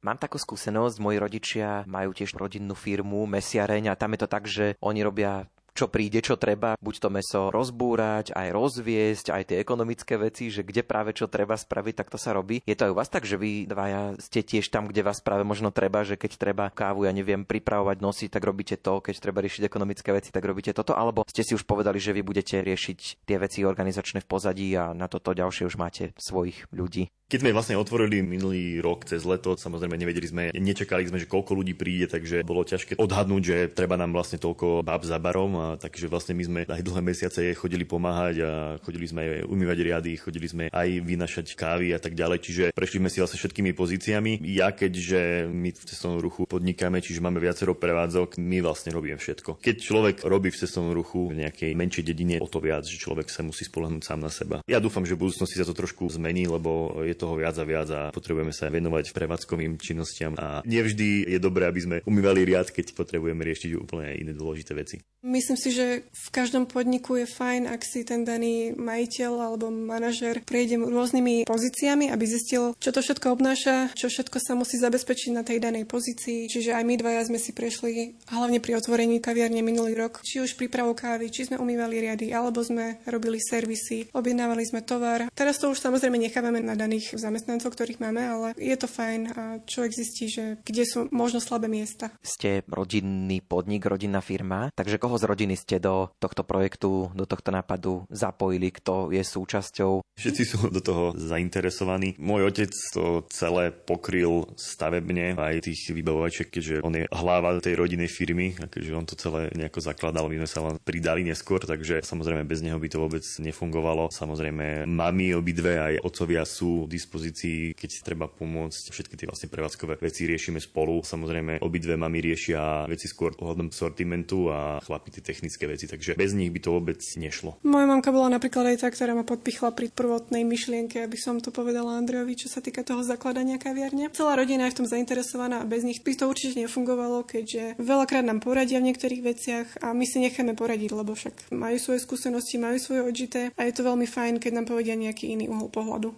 Mám 0.00 0.16
takú 0.16 0.40
skúsenosť, 0.40 0.96
moji 1.04 1.18
rodičia 1.20 1.84
majú 1.84 2.16
tiež 2.16 2.32
rodinnú 2.32 2.72
firmu, 2.72 3.28
mesiareň 3.28 3.92
a 3.92 3.98
tam 4.00 4.16
je 4.16 4.20
to 4.24 4.28
tak, 4.32 4.48
že 4.48 4.72
oni 4.80 5.04
robia 5.04 5.44
čo 5.78 5.86
príde, 5.86 6.18
čo 6.18 6.34
treba, 6.34 6.74
buď 6.82 6.94
to 6.98 7.08
meso 7.14 7.42
rozbúrať, 7.54 8.34
aj 8.34 8.48
rozviesť, 8.50 9.30
aj 9.30 9.42
tie 9.54 9.62
ekonomické 9.62 10.18
veci, 10.18 10.50
že 10.50 10.66
kde 10.66 10.82
práve 10.82 11.14
čo 11.14 11.30
treba 11.30 11.54
spraviť, 11.54 11.94
tak 11.94 12.10
to 12.10 12.18
sa 12.18 12.34
robí. 12.34 12.58
Je 12.66 12.74
to 12.74 12.90
aj 12.90 12.92
u 12.92 12.98
vás 12.98 13.06
tak, 13.06 13.22
že 13.22 13.38
vy 13.38 13.70
dvaja 13.70 14.18
ste 14.18 14.42
tiež 14.42 14.74
tam, 14.74 14.90
kde 14.90 15.06
vás 15.06 15.22
práve 15.22 15.46
možno 15.46 15.70
treba, 15.70 16.02
že 16.02 16.18
keď 16.18 16.32
treba 16.34 16.74
kávu, 16.74 17.06
ja 17.06 17.14
neviem, 17.14 17.46
pripravovať, 17.46 18.02
nosiť, 18.02 18.30
tak 18.34 18.42
robíte 18.42 18.74
to, 18.74 18.98
keď 18.98 19.14
treba 19.22 19.38
riešiť 19.38 19.62
ekonomické 19.62 20.10
veci, 20.10 20.34
tak 20.34 20.42
robíte 20.42 20.74
toto, 20.74 20.98
alebo 20.98 21.22
ste 21.30 21.46
si 21.46 21.54
už 21.54 21.62
povedali, 21.62 22.02
že 22.02 22.10
vy 22.10 22.26
budete 22.26 22.58
riešiť 22.58 23.22
tie 23.22 23.36
veci 23.38 23.62
organizačné 23.62 24.26
v 24.26 24.30
pozadí 24.30 24.74
a 24.74 24.90
na 24.90 25.06
toto 25.06 25.30
ďalšie 25.30 25.70
už 25.70 25.78
máte 25.78 26.10
svojich 26.18 26.66
ľudí. 26.74 27.06
Keď 27.28 27.44
sme 27.44 27.52
vlastne 27.52 27.76
otvorili 27.76 28.24
minulý 28.24 28.80
rok 28.80 29.04
cez 29.04 29.20
leto, 29.28 29.52
samozrejme 29.52 30.00
nevedeli 30.00 30.24
sme, 30.24 30.44
nečakali 30.48 31.04
sme, 31.04 31.20
že 31.20 31.28
koľko 31.28 31.60
ľudí 31.60 31.76
príde, 31.76 32.08
takže 32.08 32.40
bolo 32.40 32.64
ťažké 32.64 32.96
odhadnúť, 32.96 33.42
že 33.44 33.56
treba 33.68 34.00
nám 34.00 34.16
vlastne 34.16 34.40
toľko 34.40 34.80
bab 34.80 35.04
za 35.04 35.20
barom, 35.20 35.52
a 35.60 35.66
takže 35.76 36.08
vlastne 36.08 36.32
my 36.32 36.44
sme 36.48 36.60
aj 36.64 36.80
dlhé 36.80 37.02
mesiace 37.04 37.52
chodili 37.52 37.84
pomáhať 37.84 38.36
a 38.40 38.50
chodili 38.80 39.04
sme 39.12 39.44
aj 39.44 39.44
umývať 39.44 39.76
riady, 39.76 40.16
chodili 40.16 40.48
sme 40.48 40.64
aj 40.72 40.88
vynašať 41.04 41.52
kávy 41.52 41.92
a 41.92 42.00
tak 42.00 42.16
ďalej, 42.16 42.38
čiže 42.40 42.64
prešli 42.72 42.96
sme 42.96 43.12
si 43.12 43.20
vlastne 43.20 43.36
všetkými 43.44 43.76
pozíciami. 43.76 44.40
Ja 44.48 44.72
keďže 44.72 45.52
my 45.52 45.68
v 45.76 45.84
cestovnom 45.84 46.24
ruchu 46.24 46.48
podnikáme, 46.48 47.04
čiže 47.04 47.20
máme 47.20 47.44
viacero 47.44 47.76
prevádzok, 47.76 48.40
my 48.40 48.64
vlastne 48.64 48.96
robíme 48.96 49.20
všetko. 49.20 49.60
Keď 49.60 49.76
človek 49.76 50.16
robí 50.24 50.48
v 50.48 50.64
cestovnom 50.64 50.96
ruchu 50.96 51.28
v 51.28 51.44
nejakej 51.44 51.76
menšej 51.76 52.08
dedine, 52.08 52.40
o 52.40 52.48
to 52.48 52.56
viac, 52.56 52.88
že 52.88 52.96
človek 52.96 53.28
sa 53.28 53.44
musí 53.44 53.68
spolahnúť 53.68 54.00
sám 54.00 54.24
na 54.24 54.32
seba. 54.32 54.64
Ja 54.64 54.80
dúfam, 54.80 55.04
že 55.04 55.12
v 55.12 55.28
budúcnosti 55.28 55.60
sa 55.60 55.68
to 55.68 55.76
trošku 55.76 56.08
zmení, 56.08 56.48
lebo 56.48 57.04
je 57.04 57.17
toho 57.18 57.34
viac 57.34 57.58
a 57.58 57.66
viac 57.66 57.88
a 57.90 58.00
potrebujeme 58.14 58.54
sa 58.54 58.70
venovať 58.70 59.10
prevádzkovým 59.10 59.74
činnostiam 59.82 60.38
a 60.38 60.62
nevždy 60.62 61.26
je 61.26 61.38
dobré, 61.42 61.66
aby 61.66 61.80
sme 61.82 61.96
umývali 62.06 62.46
riad, 62.46 62.70
keď 62.70 62.94
potrebujeme 62.94 63.42
riešiť 63.42 63.70
úplne 63.74 64.14
iné 64.14 64.30
dôležité 64.30 64.72
veci. 64.78 65.02
Myslím 65.18 65.58
si, 65.58 65.74
že 65.74 66.06
v 66.14 66.28
každom 66.30 66.70
podniku 66.70 67.18
je 67.18 67.26
fajn, 67.26 67.66
ak 67.66 67.82
si 67.82 68.06
ten 68.06 68.22
daný 68.22 68.70
majiteľ 68.78 69.32
alebo 69.50 69.66
manažer 69.66 70.46
prejde 70.46 70.78
rôznymi 70.78 71.42
pozíciami, 71.42 72.14
aby 72.14 72.22
zistil, 72.22 72.78
čo 72.78 72.94
to 72.94 73.02
všetko 73.02 73.34
obnáša, 73.34 73.90
čo 73.98 74.06
všetko 74.06 74.38
sa 74.38 74.54
musí 74.54 74.78
zabezpečiť 74.78 75.30
na 75.34 75.42
tej 75.42 75.58
danej 75.58 75.90
pozícii. 75.90 76.46
Čiže 76.46 76.70
aj 76.70 76.84
my 76.86 76.94
dvaja 77.02 77.26
sme 77.26 77.42
si 77.42 77.50
prešli, 77.50 78.14
hlavne 78.30 78.62
pri 78.62 78.78
otvorení 78.78 79.18
kaviarne 79.18 79.58
minulý 79.58 79.98
rok, 79.98 80.22
či 80.22 80.38
už 80.38 80.54
prípravu 80.54 80.94
kávy, 80.94 81.34
či 81.34 81.50
sme 81.50 81.58
umývali 81.58 81.98
riady, 81.98 82.30
alebo 82.30 82.62
sme 82.62 83.02
robili 83.08 83.42
servisy, 83.42 84.06
objednávali 84.14 84.62
sme 84.68 84.86
tovar. 84.86 85.26
Teraz 85.34 85.58
to 85.58 85.74
už 85.74 85.82
samozrejme 85.82 86.14
nechávame 86.14 86.62
na 86.62 86.78
daných 86.78 87.07
zamestnancov, 87.16 87.72
ktorých 87.72 88.02
máme, 88.02 88.20
ale 88.20 88.48
je 88.60 88.76
to 88.76 88.84
fajn 88.84 89.20
a 89.32 89.42
človek 89.64 89.92
zistí, 89.96 90.28
že 90.28 90.60
kde 90.66 90.84
sú 90.84 91.08
možno 91.08 91.40
slabé 91.40 91.70
miesta. 91.70 92.12
Ste 92.20 92.66
rodinný 92.68 93.40
podnik, 93.40 93.88
rodinná 93.88 94.20
firma, 94.20 94.68
takže 94.76 95.00
koho 95.00 95.16
z 95.16 95.24
rodiny 95.24 95.54
ste 95.56 95.80
do 95.80 96.12
tohto 96.20 96.44
projektu, 96.44 97.08
do 97.16 97.24
tohto 97.24 97.48
nápadu 97.54 98.04
zapojili, 98.12 98.68
kto 98.74 99.14
je 99.14 99.22
súčasťou? 99.24 100.02
Všetci 100.18 100.42
sú 100.42 100.58
do 100.68 100.82
toho 100.82 101.14
zainteresovaní. 101.14 102.18
Môj 102.18 102.50
otec 102.50 102.74
to 102.92 103.22
celé 103.30 103.70
pokryl 103.70 104.50
stavebne, 104.58 105.38
aj 105.38 105.62
tých 105.62 105.94
vybavovačiek, 105.94 106.50
keďže 106.50 106.82
on 106.82 106.98
je 106.98 107.04
hlava 107.14 107.62
tej 107.62 107.78
rodinej 107.78 108.10
firmy, 108.10 108.58
a 108.58 108.66
keďže 108.66 108.96
on 108.98 109.06
to 109.06 109.14
celé 109.14 109.48
nejako 109.54 109.78
zakladal, 109.78 110.26
my 110.26 110.42
sme 110.42 110.50
sa 110.50 110.60
len 110.66 110.76
pridali 110.82 111.22
neskôr, 111.22 111.62
takže 111.62 112.02
samozrejme 112.02 112.42
bez 112.42 112.64
neho 112.66 112.80
by 112.80 112.88
to 112.90 112.98
vôbec 112.98 113.24
nefungovalo. 113.38 114.10
Samozrejme, 114.10 114.88
mami 114.90 115.36
obidve 115.38 115.78
aj 115.78 115.94
otcovia 116.02 116.42
sú 116.42 116.90
dispozícii, 117.00 117.72
keď 117.72 117.90
treba 118.04 118.28
pomôcť. 118.28 118.92
Všetky 118.92 119.14
tie 119.16 119.26
vlastne 119.26 119.48
prevádzkové 119.48 119.96
veci 120.04 120.28
riešime 120.28 120.60
spolu. 120.60 121.00
Samozrejme, 121.00 121.64
obidve 121.64 121.96
mami 121.96 122.20
riešia 122.20 122.84
veci 122.84 123.08
skôr 123.08 123.32
ohľadom 123.40 123.72
sortimentu 123.72 124.52
a 124.52 124.82
chlap 124.84 124.98
chlapi 124.98 125.14
tie 125.14 125.22
technické 125.22 125.70
veci, 125.70 125.86
takže 125.86 126.18
bez 126.18 126.34
nich 126.34 126.50
by 126.50 126.58
to 126.58 126.74
vôbec 126.74 126.98
nešlo. 127.14 127.54
Moja 127.62 127.86
mamka 127.86 128.10
bola 128.10 128.34
napríklad 128.34 128.74
aj 128.74 128.82
tá, 128.82 128.90
ktorá 128.90 129.14
ma 129.14 129.22
podpichla 129.22 129.70
pri 129.70 129.94
prvotnej 129.94 130.42
myšlienke, 130.42 130.98
aby 131.06 131.14
som 131.14 131.38
to 131.38 131.54
povedala 131.54 132.02
Andrejovi, 132.02 132.34
čo 132.34 132.50
sa 132.50 132.58
týka 132.58 132.82
toho 132.82 133.06
zakladania 133.06 133.62
kaviarne. 133.62 134.10
Celá 134.10 134.34
rodina 134.34 134.66
je 134.66 134.74
v 134.74 134.78
tom 134.82 134.88
zainteresovaná 134.90 135.62
a 135.62 135.70
bez 135.70 135.86
nich 135.86 136.02
by 136.02 136.18
to 136.18 136.26
určite 136.26 136.58
nefungovalo, 136.58 137.22
keďže 137.22 137.78
veľakrát 137.78 138.26
nám 138.26 138.42
poradia 138.42 138.82
v 138.82 138.90
niektorých 138.90 139.22
veciach 139.22 139.66
a 139.86 139.94
my 139.94 140.02
si 140.02 140.18
necháme 140.18 140.58
poradiť, 140.58 140.90
lebo 140.90 141.14
však 141.14 141.54
majú 141.54 141.78
svoje 141.78 142.02
skúsenosti, 142.02 142.58
majú 142.58 142.82
svoje 142.82 143.06
odžité 143.06 143.40
a 143.54 143.70
je 143.70 143.72
to 143.78 143.86
veľmi 143.86 144.10
fajn, 144.10 144.42
keď 144.42 144.50
nám 144.58 144.66
povedia 144.66 144.98
nejaký 144.98 145.30
iný 145.30 145.46
uhol 145.46 145.70
pohľadu. 145.70 146.10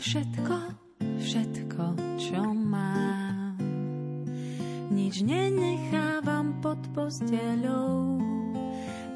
Všetko, 0.00 0.56
všetko, 1.20 1.84
čo 2.16 2.40
mám. 2.56 3.60
Nič 4.88 5.20
nenechávam 5.20 6.56
pod 6.64 6.80
posteľou, 6.96 8.16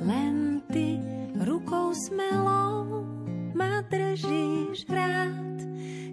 len 0.04 0.61
ty 0.68 1.00
rukou 1.40 1.96
smelou 1.96 3.08
ma 3.56 3.80
držíš 3.88 4.84
rád, 4.92 5.56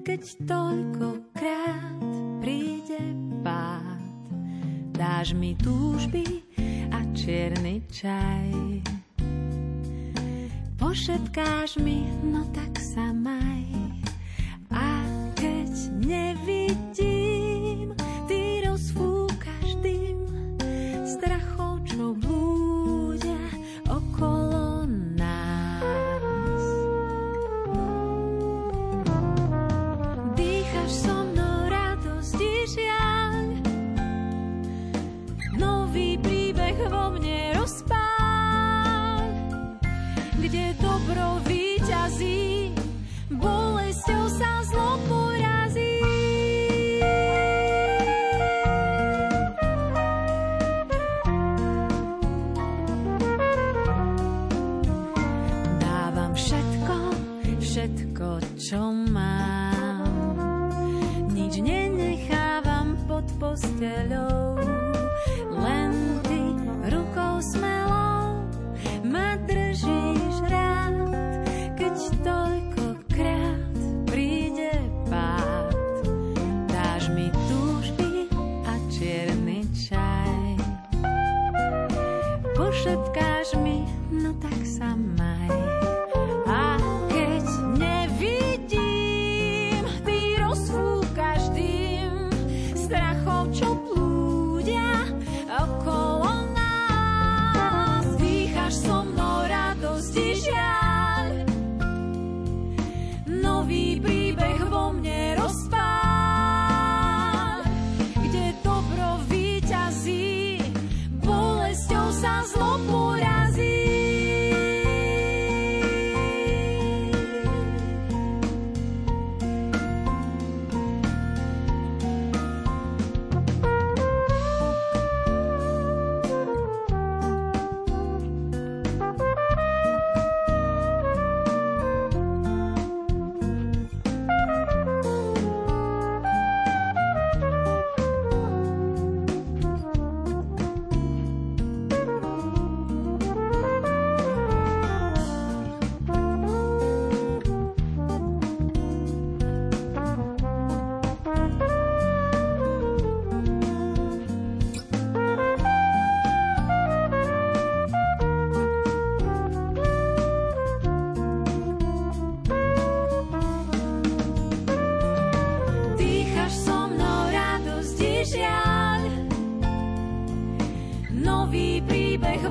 keď 0.07 0.21
toľkokrát 0.47 1.90
Dáš 5.21 5.37
mi 5.37 5.53
túžby 5.53 6.25
a 6.89 7.05
čierny 7.13 7.85
čaj. 7.93 8.81
Pošetkáš 10.81 11.77
mi, 11.77 12.09
no 12.25 12.41
tak 12.49 12.81
sa 12.81 13.13
maj. 13.13 13.80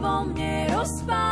Vo 0.00 0.24
mne 0.24 0.72
rozpál, 0.72 1.29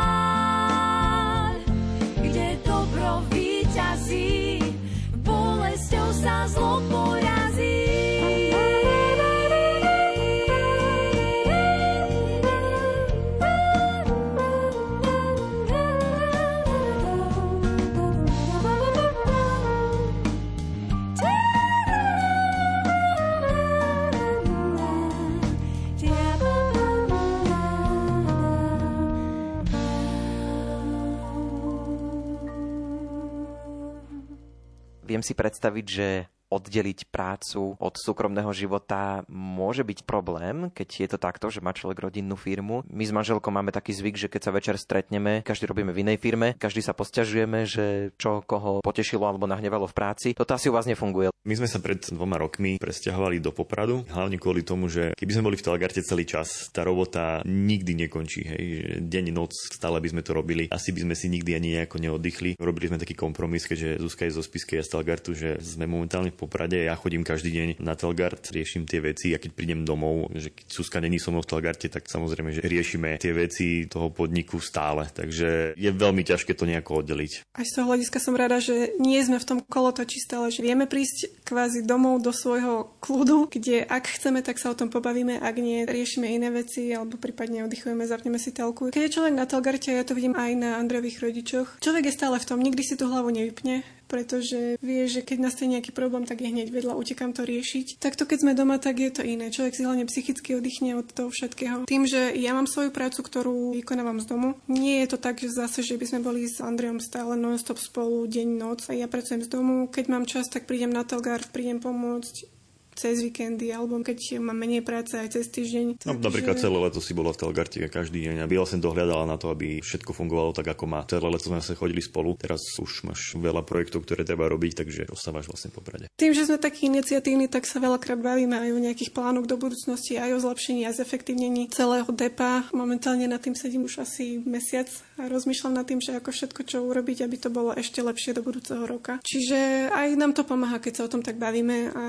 Viem 35.09 35.25
si 35.25 35.33
predstaviť, 35.33 35.85
že 35.89 36.07
oddeliť 36.49 37.13
prácu 37.13 37.77
od 37.77 37.93
súkromného 37.95 38.49
života 38.51 39.23
môže 39.29 39.85
byť 39.85 40.03
problém, 40.03 40.73
keď 40.73 40.89
je 40.89 41.09
to 41.09 41.21
takto, 41.21 41.47
že 41.53 41.61
má 41.61 41.71
človek 41.71 42.09
rodinnú 42.09 42.33
firmu. 42.33 42.81
My 42.89 43.05
s 43.05 43.13
manželkou 43.13 43.53
máme 43.53 43.69
taký 43.69 43.93
zvyk, 43.93 44.17
že 44.17 44.31
keď 44.33 44.41
sa 44.49 44.55
večer 44.55 44.75
stretneme, 44.81 45.45
každý 45.45 45.69
robíme 45.69 45.93
v 45.93 46.01
inej 46.01 46.17
firme, 46.17 46.57
každý 46.57 46.81
sa 46.81 46.97
posťažujeme, 46.97 47.69
že 47.69 47.85
čo 48.17 48.41
koho 48.43 48.81
potešilo 48.81 49.29
alebo 49.29 49.45
nahnevalo 49.45 49.85
v 49.85 49.95
práci. 49.95 50.27
Toto 50.33 50.57
asi 50.57 50.67
u 50.67 50.75
vás 50.75 50.89
nefunguje. 50.89 51.29
My 51.47 51.55
sme 51.55 51.71
sa 51.71 51.79
pred 51.79 52.03
dvoma 52.03 52.35
rokmi 52.35 52.75
presťahovali 52.75 53.39
do 53.39 53.55
Popradu, 53.55 54.03
hlavne 54.11 54.35
kvôli 54.35 54.59
tomu, 54.59 54.91
že 54.91 55.15
keby 55.15 55.31
sme 55.39 55.47
boli 55.47 55.55
v 55.55 55.63
Telgarte 55.63 56.03
celý 56.03 56.27
čas, 56.27 56.67
tá 56.73 56.83
robota 56.83 57.39
nikdy 57.47 58.05
nekončí. 58.05 58.41
Hej. 58.43 58.63
Deň, 59.07 59.31
noc, 59.31 59.55
stále 59.55 60.03
by 60.03 60.11
sme 60.11 60.21
to 60.25 60.35
robili. 60.35 60.67
Asi 60.67 60.91
by 60.91 61.07
sme 61.07 61.15
si 61.15 61.31
nikdy 61.31 61.55
ani 61.55 61.79
nejako 61.79 61.95
neoddychli. 62.03 62.59
Robili 62.59 62.91
sme 62.91 62.99
taký 62.99 63.15
kompromis, 63.15 63.63
keďže 63.63 64.03
Zuzka 64.03 64.27
je 64.27 64.35
zo 64.35 64.43
Spiske 64.43 64.75
a 64.77 64.83
z 64.83 64.91
Telgartu, 64.91 65.31
že 65.31 65.55
sme 65.63 65.87
momentálne 65.87 66.35
Poprade. 66.39 66.87
Ja 66.87 66.95
chodím 66.95 67.27
každý 67.27 67.51
deň 67.51 67.69
na 67.83 67.99
Telgart, 67.99 68.47
riešim 68.55 68.87
tie 68.87 69.03
veci 69.03 69.35
a 69.35 69.41
keď 69.43 69.51
prídem 69.51 69.83
domov, 69.83 70.31
že 70.39 70.55
keď 70.55 70.65
Zuzka 70.71 71.03
není 71.03 71.19
so 71.19 71.35
mnou 71.35 71.43
v 71.43 71.51
Telgarte, 71.51 71.91
tak 71.91 72.07
samozrejme, 72.07 72.55
že 72.55 72.63
riešime 72.63 73.19
tie 73.19 73.35
veci 73.35 73.91
toho 73.91 74.07
podniku 74.07 74.63
stále. 74.63 75.11
Takže 75.11 75.75
je 75.75 75.89
veľmi 75.91 76.23
ťažké 76.23 76.55
to 76.55 76.63
nejako 76.63 77.03
oddeliť. 77.03 77.51
Aj 77.51 77.65
z 77.67 77.75
toho 77.75 77.91
hľadiska 77.91 78.23
som 78.23 78.39
rada, 78.39 78.63
že 78.63 78.95
nie 79.03 79.19
sme 79.19 79.35
v 79.35 79.47
tom 79.51 79.59
kolotočí 79.59 80.23
stále, 80.23 80.47
že 80.47 80.63
vieme 80.63 80.87
prísť 80.87 81.43
kvázi 81.43 81.83
domov 81.83 82.23
do 82.23 82.31
svojho 82.31 82.95
kľudu, 83.03 83.51
kde 83.51 83.83
ak 83.83 84.07
chceme, 84.15 84.39
tak 84.39 84.63
sa 84.63 84.71
o 84.71 84.79
tom 84.79 84.87
pobavíme, 84.87 85.43
ak 85.43 85.55
nie, 85.59 85.83
riešime 85.83 86.31
iné 86.31 86.47
veci 86.55 86.95
alebo 86.95 87.19
prípadne 87.19 87.67
oddychujeme, 87.67 88.07
zapneme 88.07 88.39
si 88.39 88.55
telku. 88.55 88.95
Keď 88.95 89.03
je 89.03 89.15
človek 89.19 89.33
na 89.35 89.43
Telgarte, 89.43 89.91
ja 89.91 90.07
to 90.07 90.15
vidím 90.15 90.39
aj 90.39 90.51
na 90.55 90.69
Andrejových 90.79 91.19
rodičoch, 91.19 91.67
človek 91.83 92.07
je 92.07 92.15
stále 92.15 92.39
v 92.39 92.47
tom, 92.47 92.63
nikdy 92.63 92.85
si 92.85 92.95
tú 92.95 93.11
hlavu 93.11 93.27
nevypne, 93.33 93.83
pretože 94.09 94.81
vie, 94.81 95.05
že 95.05 95.21
keď 95.21 95.37
nastane 95.37 95.77
nejaký 95.77 95.93
problém, 95.93 96.25
tak 96.25 96.41
je 96.41 96.49
hneď 96.49 96.73
vedľa, 96.73 96.97
utekám 96.97 97.31
to 97.37 97.45
riešiť. 97.45 98.01
Takto 98.01 98.25
keď 98.25 98.37
sme 98.41 98.57
doma, 98.57 98.81
tak 98.81 98.97
je 98.97 99.13
to 99.13 99.21
iné. 99.21 99.53
Človek 99.53 99.77
si 99.77 99.85
hlavne 99.85 100.09
psychicky 100.09 100.57
oddychne 100.57 100.97
od 100.97 101.05
toho 101.13 101.29
všetkého. 101.29 101.85
Tým, 101.85 102.09
že 102.09 102.33
ja 102.33 102.57
mám 102.57 102.65
svoju 102.65 102.89
prácu, 102.89 103.21
ktorú 103.21 103.77
vykonávam 103.77 104.17
z 104.17 104.25
domu, 104.25 104.57
nie 104.65 105.05
je 105.05 105.13
to 105.13 105.17
tak, 105.21 105.37
že 105.37 105.53
zase, 105.53 105.85
že 105.85 105.95
by 105.95 106.05
sme 106.09 106.19
boli 106.25 106.49
s 106.49 106.57
Andreom 106.57 106.97
stále 106.97 107.37
non-stop 107.37 107.77
spolu, 107.77 108.25
deň, 108.25 108.49
noc. 108.57 108.89
A 108.89 108.97
ja 108.97 109.05
pracujem 109.05 109.45
z 109.45 109.49
domu. 109.53 109.85
Keď 109.85 110.05
mám 110.09 110.25
čas, 110.25 110.49
tak 110.49 110.65
prídem 110.65 110.89
na 110.89 111.05
Telgar, 111.05 111.45
prídem 111.53 111.77
pomôcť 111.77 112.58
cez 112.99 113.23
víkendy, 113.23 113.71
alebo 113.71 113.95
keď 114.03 114.43
mám 114.43 114.59
menej 114.59 114.83
práce 114.83 115.15
aj 115.15 115.39
cez 115.39 115.47
týždeň. 115.47 116.03
No, 116.03 116.19
napríklad 116.19 116.59
celé 116.59 116.75
leto 116.75 116.99
si 116.99 117.15
bola 117.15 117.31
v 117.31 117.39
Telgarte 117.39 117.79
každý 117.87 118.27
deň 118.27 118.43
a 118.43 118.49
Biela 118.51 118.67
som 118.67 118.83
dohľadala 118.83 119.23
na 119.23 119.39
to, 119.39 119.47
aby 119.55 119.79
všetko 119.79 120.11
fungovalo 120.11 120.51
tak, 120.51 120.67
ako 120.75 120.83
má. 120.83 121.07
Celé 121.07 121.31
leto 121.31 121.47
sme 121.47 121.63
sa 121.63 121.79
chodili 121.79 122.03
spolu, 122.03 122.35
teraz 122.35 122.59
už 122.75 123.07
máš 123.07 123.39
veľa 123.39 123.63
projektov, 123.63 124.03
ktoré 124.03 124.27
treba 124.27 124.51
robiť, 124.51 124.83
takže 124.83 125.07
ostávaš 125.07 125.47
vlastne 125.47 125.71
po 125.71 125.79
Prade. 125.79 126.11
Tým, 126.19 126.35
že 126.35 126.43
sme 126.43 126.59
takí 126.59 126.91
iniciatívni, 126.91 127.47
tak 127.47 127.63
sa 127.63 127.79
veľakrát 127.79 128.19
bavíme 128.19 128.59
aj 128.59 128.69
o 128.75 128.83
nejakých 128.83 129.15
plánoch 129.15 129.47
do 129.47 129.55
budúcnosti, 129.55 130.19
aj 130.19 130.35
o 130.35 130.43
zlepšení 130.43 130.83
a 130.83 130.91
zefektívnení 130.91 131.71
celého 131.71 132.09
depa. 132.11 132.67
Momentálne 132.75 133.29
nad 133.29 133.39
tým 133.39 133.55
sedím 133.55 133.87
už 133.87 134.03
asi 134.03 134.43
mesiac 134.43 134.91
a 135.15 135.31
rozmýšľam 135.31 135.79
nad 135.79 135.85
tým, 135.87 136.03
že 136.03 136.17
ako 136.17 136.35
všetko, 136.35 136.61
čo 136.67 136.83
urobiť, 136.83 137.23
aby 137.23 137.35
to 137.39 137.47
bolo 137.53 137.71
ešte 137.71 138.03
lepšie 138.03 138.35
do 138.35 138.43
budúceho 138.43 138.83
roka. 138.83 139.21
Čiže 139.23 139.87
aj 139.93 140.17
nám 140.17 140.35
to 140.35 140.43
pomáha, 140.43 140.81
keď 140.81 140.93
sa 140.99 141.05
o 141.07 141.11
tom 141.11 141.21
tak 141.23 141.37
bavíme 141.37 141.77
a 141.93 142.03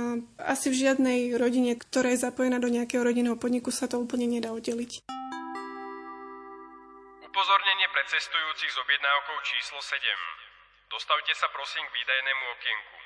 asi 0.49 0.73
v 0.73 0.80
žiadnej 0.81 1.37
rodine, 1.37 1.77
ktorá 1.77 2.17
je 2.17 2.25
zapojená 2.25 2.57
do 2.57 2.73
nejakého 2.73 3.05
rodinného 3.05 3.37
podniku, 3.37 3.69
sa 3.69 3.85
to 3.85 4.01
úplne 4.01 4.25
nedá 4.25 4.49
oddeliť. 4.57 5.05
Upozornenie 7.21 7.89
pre 7.93 8.03
cestujúcich 8.09 8.73
s 8.73 8.81
objednávkou 8.81 9.37
číslo 9.45 9.79
7. 9.85 10.01
Dostavte 10.89 11.33
sa 11.37 11.47
prosím 11.53 11.85
k 11.85 11.95
výdajnému 12.01 12.45
okienku. 12.57 13.01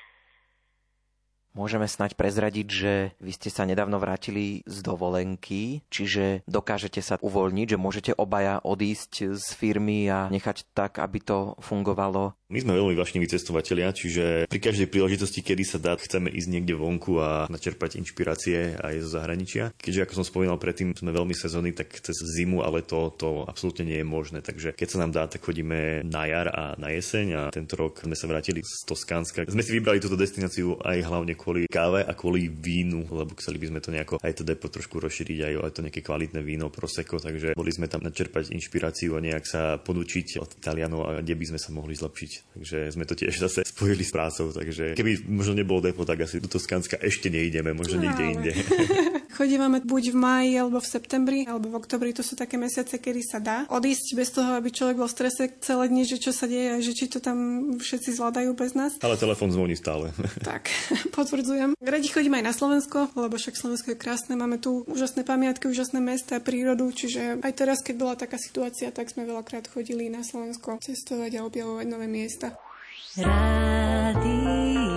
Môžeme 1.55 1.87
snať 1.87 2.19
prezradiť, 2.19 2.67
že 2.67 2.93
vy 3.23 3.31
ste 3.31 3.47
sa 3.47 3.63
nedávno 3.63 3.95
vrátili 3.95 4.59
z 4.67 4.83
dovolenky, 4.83 5.87
čiže 5.87 6.43
dokážete 6.51 6.99
sa 6.99 7.15
uvoľniť, 7.23 7.67
že 7.71 7.79
môžete 7.79 8.11
obaja 8.11 8.59
odísť 8.59 9.39
z 9.39 9.47
firmy 9.55 10.11
a 10.11 10.27
nechať 10.27 10.67
tak, 10.75 10.99
aby 10.99 11.23
to 11.23 11.55
fungovalo. 11.63 12.35
My 12.45 12.61
sme 12.61 12.77
veľmi 12.77 12.93
vášniví 12.93 13.25
cestovatelia, 13.25 13.89
čiže 13.89 14.45
pri 14.45 14.59
každej 14.61 14.93
príležitosti, 14.93 15.41
kedy 15.41 15.65
sa 15.65 15.81
dá, 15.81 15.97
chceme 15.97 16.29
ísť 16.29 16.53
niekde 16.53 16.77
vonku 16.77 17.17
a 17.17 17.49
načerpať 17.49 17.97
inšpirácie 17.97 18.77
aj 18.77 19.01
zo 19.01 19.17
zahraničia. 19.17 19.73
Keďže, 19.81 20.05
ako 20.05 20.13
som 20.21 20.29
spomínal 20.29 20.61
predtým, 20.61 20.93
sme 20.93 21.09
veľmi 21.09 21.33
sezónni, 21.33 21.73
tak 21.73 21.89
cez 21.97 22.13
zimu, 22.13 22.61
ale 22.61 22.85
to, 22.85 23.09
to 23.17 23.49
absolútne 23.49 23.89
nie 23.89 23.97
je 23.97 24.05
možné. 24.05 24.45
Takže 24.45 24.77
keď 24.77 24.87
sa 24.93 25.01
nám 25.01 25.09
dá, 25.17 25.25
tak 25.25 25.41
chodíme 25.41 26.05
na 26.05 26.29
jar 26.29 26.53
a 26.53 26.77
na 26.77 26.93
jeseň 26.93 27.25
a 27.33 27.41
tento 27.49 27.81
rok 27.81 28.05
sme 28.05 28.13
sa 28.13 28.29
vrátili 28.29 28.61
z 28.61 28.85
Toskánska. 28.85 29.49
Sme 29.49 29.65
si 29.65 29.73
vybrali 29.73 29.97
túto 29.97 30.13
destináciu 30.13 30.77
aj 30.85 31.01
hlavne 31.01 31.33
kvôli 31.33 31.65
káve 31.65 32.05
a 32.05 32.13
kvôli 32.13 32.45
vínu, 32.45 33.09
lebo 33.09 33.33
chceli 33.41 33.57
by 33.57 33.73
sme 33.73 33.79
to 33.81 33.89
nejako 33.89 34.21
aj 34.21 34.37
to 34.37 34.45
depo 34.45 34.69
trošku 34.69 35.01
rozšíriť 35.01 35.49
aj, 35.49 35.53
aj 35.65 35.71
to 35.73 35.81
nejaké 35.81 36.05
kvalitné 36.05 36.45
víno, 36.45 36.69
proseko, 36.69 37.17
takže 37.17 37.57
boli 37.57 37.73
sme 37.73 37.89
tam 37.89 38.05
načerpať 38.05 38.53
inšpiráciu 38.53 39.17
a 39.17 39.25
nejak 39.25 39.49
sa 39.49 39.81
podučiť 39.81 40.37
od 40.37 40.61
Talianov 40.61 41.09
a 41.09 41.25
kde 41.25 41.33
by 41.33 41.45
sme 41.49 41.57
sa 41.57 41.73
mohli 41.73 41.97
zlepšiť 41.97 42.34
Takže 42.55 42.91
sme 42.91 43.05
to 43.05 43.15
tiež 43.15 43.35
zase 43.37 43.59
spojili 43.67 44.03
s 44.03 44.11
prácou, 44.11 44.51
takže 44.51 44.97
keby 44.97 45.27
možno 45.29 45.53
nebolo 45.55 45.83
depo, 45.83 46.03
tak 46.07 46.25
asi 46.25 46.41
do 46.41 46.49
Toskánska 46.49 46.99
ešte 46.99 47.29
neideme, 47.29 47.71
možno 47.75 48.01
niekde 48.01 48.23
Ale. 48.23 48.31
inde. 48.33 48.51
Chodívame 49.35 49.83
buď 49.83 50.15
v 50.15 50.17
máji, 50.17 50.51
alebo 50.55 50.79
v 50.79 50.87
septembri, 50.87 51.43
alebo 51.43 51.67
v 51.67 51.83
oktobri. 51.83 52.15
To 52.15 52.23
sú 52.23 52.39
také 52.39 52.55
mesiace, 52.55 52.95
kedy 53.03 53.19
sa 53.19 53.43
dá 53.43 53.67
odísť 53.67 54.15
bez 54.15 54.31
toho, 54.31 54.55
aby 54.55 54.71
človek 54.71 54.95
bol 54.95 55.11
v 55.11 55.15
strese 55.19 55.43
celé 55.59 55.91
dni, 55.91 56.07
že 56.07 56.23
čo 56.23 56.31
sa 56.31 56.47
deje, 56.47 56.79
že 56.79 56.95
či 56.95 57.11
to 57.11 57.19
tam 57.19 57.75
všetci 57.75 58.15
zvládajú 58.15 58.55
bez 58.55 58.71
nás. 58.79 58.95
Ale 59.03 59.19
telefon 59.19 59.51
zvoní 59.51 59.75
stále. 59.75 60.15
Tak, 60.45 60.69
potvrdzujem. 61.17 61.73
Radi 61.81 62.07
chodíme 62.07 62.37
aj 62.37 62.45
na 62.45 62.53
Slovensko, 62.53 63.09
lebo 63.17 63.35
však 63.35 63.57
Slovensko 63.57 63.91
je 63.91 63.97
krásne. 63.97 64.37
Máme 64.37 64.61
tu 64.61 64.85
úžasné 64.85 65.25
pamiatky, 65.25 65.67
úžasné 65.67 65.97
mesta, 65.99 66.37
prírodu, 66.37 66.85
čiže 66.93 67.41
aj 67.41 67.53
teraz, 67.57 67.81
keď 67.81 67.95
bola 67.97 68.13
taká 68.13 68.37
situácia, 68.37 68.93
tak 68.93 69.09
sme 69.09 69.25
veľakrát 69.25 69.65
chodili 69.67 70.07
na 70.07 70.21
Slovensko 70.21 70.77
cestovať 70.79 71.41
a 71.41 71.45
objavovať 71.49 71.85
nové 71.89 72.05
miesta. 72.05 72.53
Radio 73.17 74.94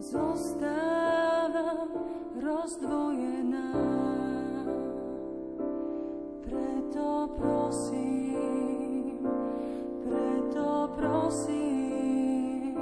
Zostávam 0.00 1.92
rozdvojená. 2.40 3.76
Preto 6.40 7.28
prosím, 7.36 9.28
preto 10.00 10.88
prosím, 10.96 12.80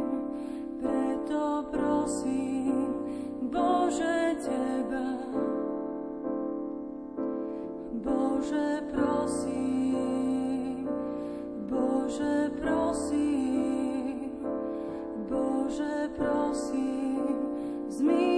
preto 0.78 1.66
prosím, 1.74 2.86
Bože 3.50 4.38
Teba. 4.38 5.18
Bože 7.98 8.86
prosím, 8.94 10.86
Bože 11.66 12.54
prosím, 12.62 14.30
Bože 15.26 16.14
prosím, 16.14 16.87
me. 18.00 18.37